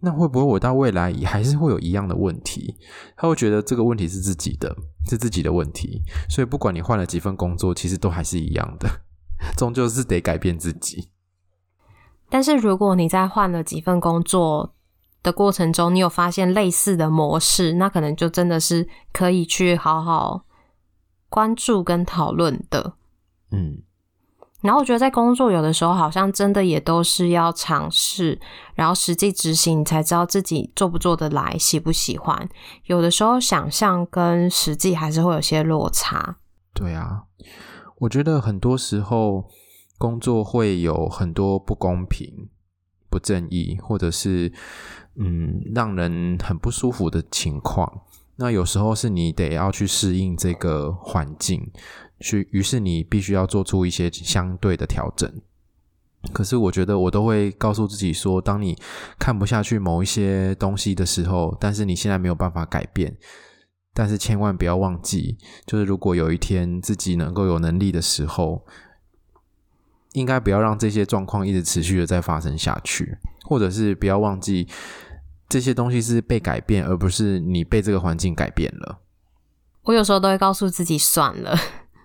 [0.00, 2.76] 那会不会我到未来也还是会有一样的问题？
[3.16, 4.76] 他会觉得这个问题是自己的，
[5.08, 8.88] 是自己的问题，所以不管你换了几份工作，其实都还是一样的。
[9.56, 11.10] 终究是得改变自己。
[12.28, 14.74] 但是如果你在换了几份工作
[15.22, 20.44] 的过程中，你有发现类似的模式，那可能就真的是可以去好好
[21.28, 22.94] 关注跟讨论的。
[23.50, 23.82] 嗯，
[24.60, 28.38] 然后我觉得在工作有的时候好像真的也都是要尝试，
[28.74, 32.48] 然后实际执行，才知道自己做不做得来，喜不喜欢。
[32.84, 36.36] 有的时候想象跟实际还是会有些落差。
[36.74, 37.24] 对啊。
[38.00, 39.44] 我觉得很多时候
[39.98, 42.48] 工作会有很多不公平、
[43.10, 44.52] 不正义，或者是
[45.16, 48.02] 嗯让人很不舒服的情况。
[48.36, 51.72] 那有时候是你得要去适应这个环境，
[52.20, 55.30] 去于是你必须要做出一些相对的调整。
[56.32, 58.76] 可是我觉得我都会告诉自己说，当你
[59.18, 63.16] 看不下去某一些东西的时候，但是你现在没有办法改变。
[63.94, 68.64] 但是千万不要忘记，就是如果有一天自己能够有能力的时候，
[70.12, 74.68] 应该不要让这些状况一直持续的再发生下去，或者是不要忘记
[75.48, 79.00] 这些东西是被改变，而不是你被这个环境改变了。
[79.82, 81.56] 我有时候都会告诉自己算了，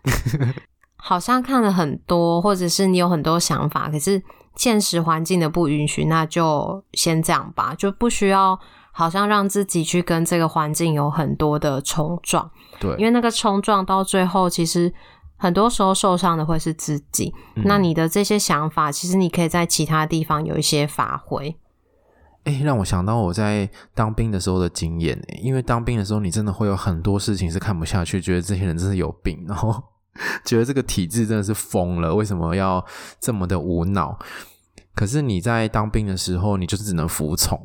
[0.96, 4.22] 好像看了很多，或者是你有很多想法，可是
[4.56, 8.60] 现实环境的不允许，那就先这样吧，就不需要。
[8.96, 12.48] 好像让自己去跟这个环境有很多的冲撞，
[12.80, 14.94] 对，因为那个冲撞到最后，其实
[15.36, 17.34] 很多时候受伤的会是自己。
[17.56, 17.64] 嗯。
[17.66, 21.58] 那你的这些想法，其实你可以在其他地方有一些发挥。
[22.44, 29.84] 哎，让我想到我在当兵的时候的经验，因为当兵的时候，你真的会有很多事情是看不下去，觉得这些人真是有病，然后
[30.46, 32.86] 觉得这个体制真的是疯了，为什么要
[33.20, 34.18] 这么的无脑？
[34.96, 37.60] 可是你在当兵的时候，你就是只能服从。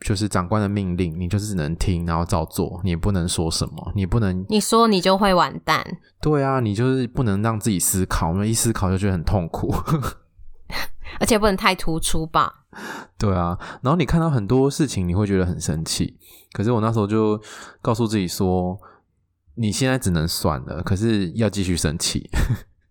[0.00, 5.84] 就是长官的命令，你就是只能听，然后照做，你也不能说什么，你不能你说你就会完蛋。
[6.20, 9.74] 对啊，你就是不能让自己思考，因为一思考就觉得很痛苦，
[11.18, 12.66] 而且不能太突出吧？
[13.18, 16.16] 对啊，然后你看到很多事情，你会觉得很生气。
[16.52, 17.40] 可是我那时候就
[17.82, 18.78] 告诉自己说，
[19.60, 22.30] 你现在只能算了，可是要继续生气。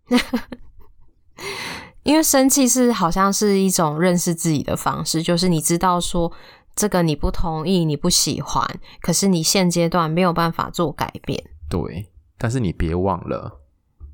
[2.04, 6.32] 因为生气是好像是一种认识自己的方式，就是你知道说
[6.76, 8.66] 这个你不同意，你不喜欢，
[9.02, 11.42] 可是你现阶段没有办法做改变。
[11.70, 13.62] 对，但是你别忘了，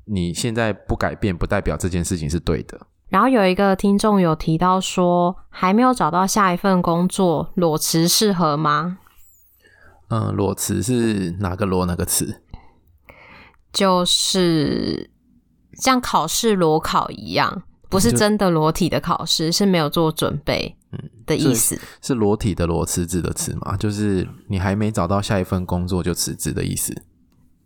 [0.04, 2.86] 你现在不改变，不代表这件事情是对的。
[3.08, 8.98] 然后有一个听众有提到说，还没有找到下一份工作，裸辞适合吗？
[10.08, 12.42] 嗯，裸辞是哪个裸哪个辞？
[13.74, 15.10] 就是
[15.74, 17.64] 像考试裸考一样。
[17.90, 20.76] 不是真的裸体的考试，是没有做准备
[21.26, 21.76] 的意思。
[21.76, 23.76] 嗯、是裸体的裸辞职的辞吗？
[23.76, 26.92] 就是你还没找到下一份工作就辞职的意思。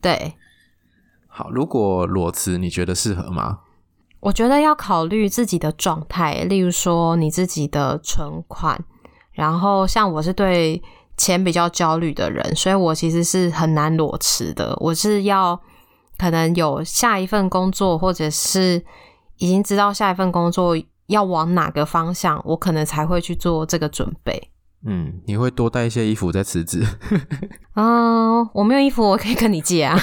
[0.03, 0.35] 对。
[1.27, 3.61] 好，如果裸辞，你觉得适合吗？
[4.21, 8.85] 我觉得要考虑自己的状态，例如说你自己的存款。
[9.33, 10.83] 然后，像我是对
[11.17, 14.77] 钱比较焦虑的人，所以我其实是很难裸辞的。
[14.81, 15.59] 我是要
[16.19, 18.85] 可能有下一份工作，或者是。
[19.41, 24.51] 已经知道下一份工作要往哪个方向，我可能才会去做这个准备。
[24.85, 26.85] 嗯，你会多带一些衣服再辞职？
[27.75, 29.97] 嗯、呃，我没有衣服，我可以跟你借啊。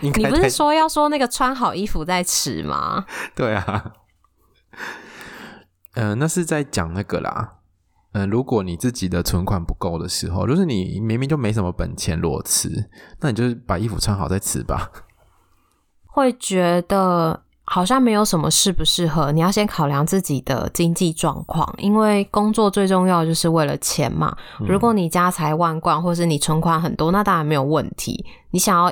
[0.00, 3.06] 你不是说要说那个穿好衣服再辞吗？
[3.36, 3.92] 对啊。
[5.94, 7.55] 嗯、呃，那是在讲那个啦。
[8.16, 12.88] 嗯、呃，如果你自己的存款不够的时候，就是你明明就没什么本钱裸辞，
[13.20, 14.90] 那你就是把衣服穿好再辞吧。
[16.08, 24.34] 会觉得好像没有什么适不适合，你要先考量自己的经济状况，因为工作最重要就是为了钱嘛。
[24.60, 28.24] 如果你家财万贯，或是你存款很多，那当然没有问题。
[28.50, 28.90] 你想要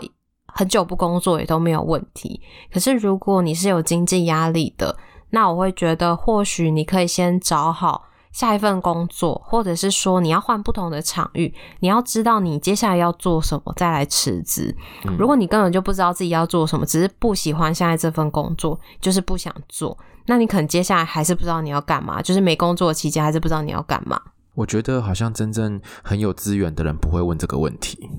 [0.48, 2.42] 很久不工作也都没有问题。
[2.70, 4.94] 可是如果你是有经济压力的，
[5.30, 8.08] 那我会觉得或许你可以先找好。
[8.34, 14.76] 下一份工作，或者是说你要换不同的场域，你要知道你接下来要做什么，再来辞职。
[15.04, 15.16] 嗯。
[15.16, 24.20] 如果你根本就不知道自己要做什么，只是不喜欢现在这份工作，就是不想做，那你可能接下来还是不知道你要干嘛，就是没工作期间还是不知道你要干嘛。
[24.56, 28.10] 我觉得好像真正很有资源的人不会问这个问题，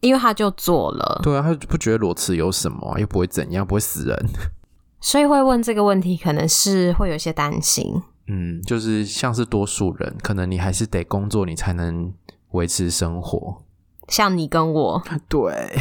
[0.00, 1.20] 因为他就做了。
[1.22, 4.26] 对啊，他不觉得裸辞有什么，又不会怎样，不会死人，
[5.00, 8.02] 所以会问这个问题，可能是会有些担心。
[8.28, 12.12] 嗯，就是像是多数人，可能你还是得工作，你才能
[12.50, 13.62] 维持生活。
[14.08, 15.78] 像你跟我， 对，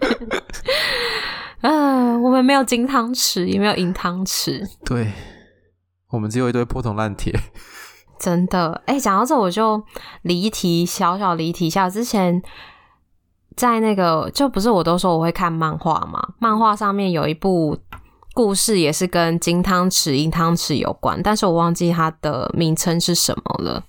[1.60, 5.12] 啊，我们没有金汤匙，也没有银汤匙，对，
[6.10, 7.32] 我们只有一堆破铜烂铁。
[8.20, 9.82] 真的，哎、欸，讲到这，我就
[10.22, 11.88] 离题，小小离题一下。
[11.90, 12.42] 之前
[13.56, 17.78] 在那个，就不是我都说我会看漫画嘛，漫画上面有一部。
[18.34, 23.84] 故事也是跟金汤匙、银汤匙有关，但是我忘记它的名称是什么了。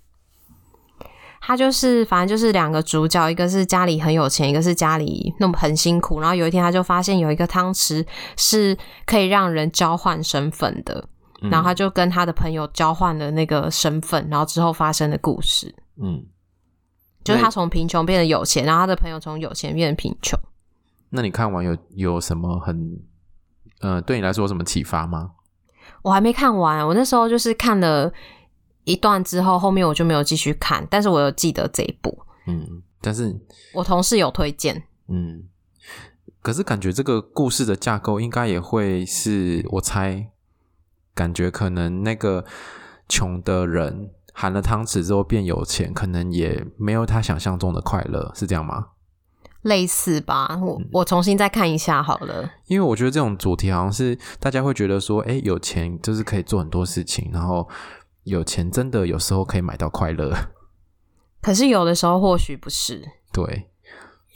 [1.45, 6.21] 他就是，反正就是两个主角，一个是家里很有钱，一个是家里那么很辛苦。
[6.21, 8.05] 然后有一天，他就发现有一个汤匙
[8.37, 11.05] 是可以让人交换身份的，
[11.41, 15.75] 嗯，然后他就跟他的朋友交换了那个身份，然后之后发生的故事。
[16.01, 16.23] 嗯，
[17.25, 20.39] 就是他从贫穷变得有钱，然后他的朋友从有钱变得贫穷。
[21.09, 22.99] 那你看完有有什么很？
[23.83, 25.31] 呃，对你来说有什么启发吗？
[26.01, 28.11] 我还没看完，我那时候就是看了
[28.85, 30.87] 一段之后，后面我就没有继续看。
[30.89, 32.17] 但是我有记得这一部，
[32.47, 33.37] 嗯，但是
[33.73, 35.43] 我同事有推荐，嗯，
[36.41, 40.29] 可是感觉这个故事的架构应该也会是我猜，
[41.13, 42.45] 感觉可能那个
[43.07, 48.87] 穷的人含了汤匙之后变有钱，可能也没有他想象中的快乐，是这样吗？
[49.63, 52.49] 类似吧，我我重新再看一下好了。
[52.67, 57.67] 因为我觉得这种主题好像是大家会觉得说，诶，有钱就是可以做很多事情，然后
[58.23, 60.33] 有钱真的有时候可以买到快乐。
[61.41, 63.03] 可是有的时候或许不是。
[63.31, 63.69] 对，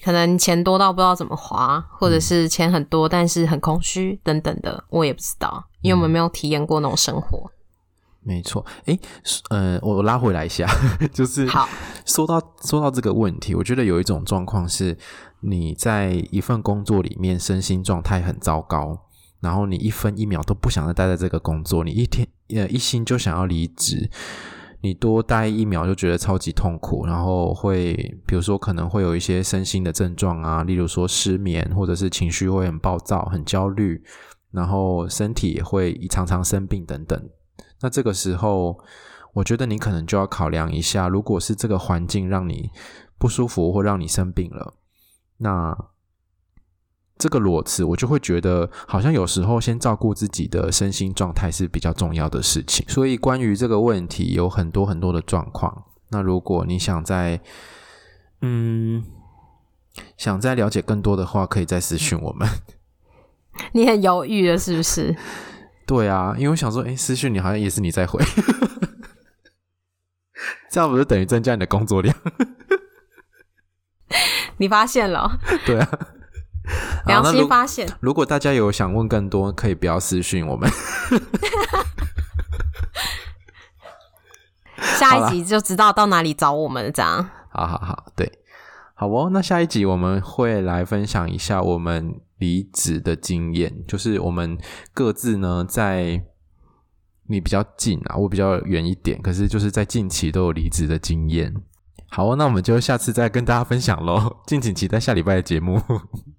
[0.03, 7.51] 可能钱多到不知道怎么花，或者是钱很多但是很空虚等等的，我也不知道，因为我们没有体验过那种生活。
[8.27, 8.99] 没错，诶，
[9.51, 10.67] 呃，我拉回来一下，
[11.13, 11.65] 就是好
[12.05, 14.97] 说到说到这个问题，我觉得有一种状况是，
[15.39, 19.05] 你在一份工作里面身心状态很糟糕，
[19.39, 24.09] 然后你一分一秒都不想再待在这个工作，你一天呃一心就想要离职，
[24.81, 27.93] 你多待一秒就觉得超级痛苦，然后会
[28.25, 34.03] 比如说可能会有一些身心的症状啊，例如说失眠，或者是情绪会很暴躁、很焦虑，
[34.51, 37.17] 然后身体也会常常生病等等。
[37.81, 38.79] 那这个时候，
[39.33, 42.71] 我觉得你可能就要考量一下，如果是这个环境让你
[43.17, 44.73] 不舒服或让你生病了，
[45.37, 45.77] 那
[47.17, 52.87] 这个裸辞，我就会觉得好像有时候先照顾自己的身心状态是比较重要的事情。
[52.87, 55.85] 所以关于这个问题，有很多很多的状况。
[56.09, 57.41] 那如果你想再
[58.41, 59.03] 嗯
[60.15, 62.47] 想再了解更多的话，可以再私讯我们。
[63.73, 65.15] 你很犹豫了，是不是？
[65.87, 68.23] 对啊，因为我想说，哎，私讯你好像也是你在回。
[70.69, 72.15] 这样不是等于增加你的工作量？
[74.57, 75.39] 你发现了？
[75.65, 75.87] 对啊，
[77.07, 77.87] 良心发现。
[78.01, 80.69] 如果大家有想问更多，可以不要私讯我们。
[84.99, 86.91] 下一集就知道到哪里找我们了。
[86.91, 87.29] 这样。
[87.49, 88.29] 好好好，对，
[88.97, 89.29] 好哦。
[89.31, 94.57] 那下一集我们会来分享一下我们离职的经验，就是我们
[94.93, 96.23] 各自呢在。
[97.29, 101.53] 你比较近啊，我比较远一点，可是就是在近期都有离职的经验。
[102.07, 105.77] 好哦，那我们就下次再跟大家分享喽， 敬请期待下礼拜的节目。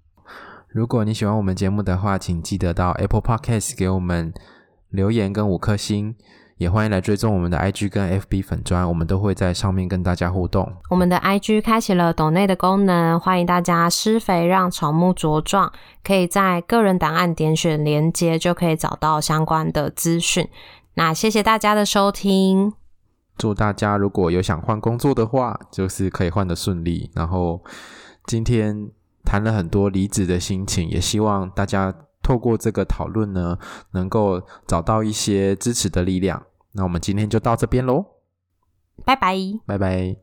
[0.73, 4.33] 如果你喜欢我们节目的话，请记得到 Apple Podcast 给我们
[4.89, 6.15] 留言跟五颗星，
[6.59, 10.69] 也欢迎来追踪我们的 IG 跟 FB 粉砖，我们都会在上面跟大家互动。
[10.89, 15.71] 我们的 IG 开启了抖内的功能，欢迎大家施肥让草木茁壮，
[16.03, 20.49] 可以在个人档案点选连接，就可以找到相关的资讯。
[20.95, 22.73] 那谢谢大家的收听，
[23.37, 27.09] 祝大家如果有想换工作的话，就是可以换得顺利。
[27.15, 27.63] 然后
[28.25, 28.89] 今天
[29.23, 33.57] 谈了很多离职的心情，也希望大家透过这个讨论呢，
[33.91, 36.43] 能够找到一些支持的力量。
[36.73, 38.05] 那我们今天就到这边喽，
[39.05, 40.17] 拜拜，拜拜。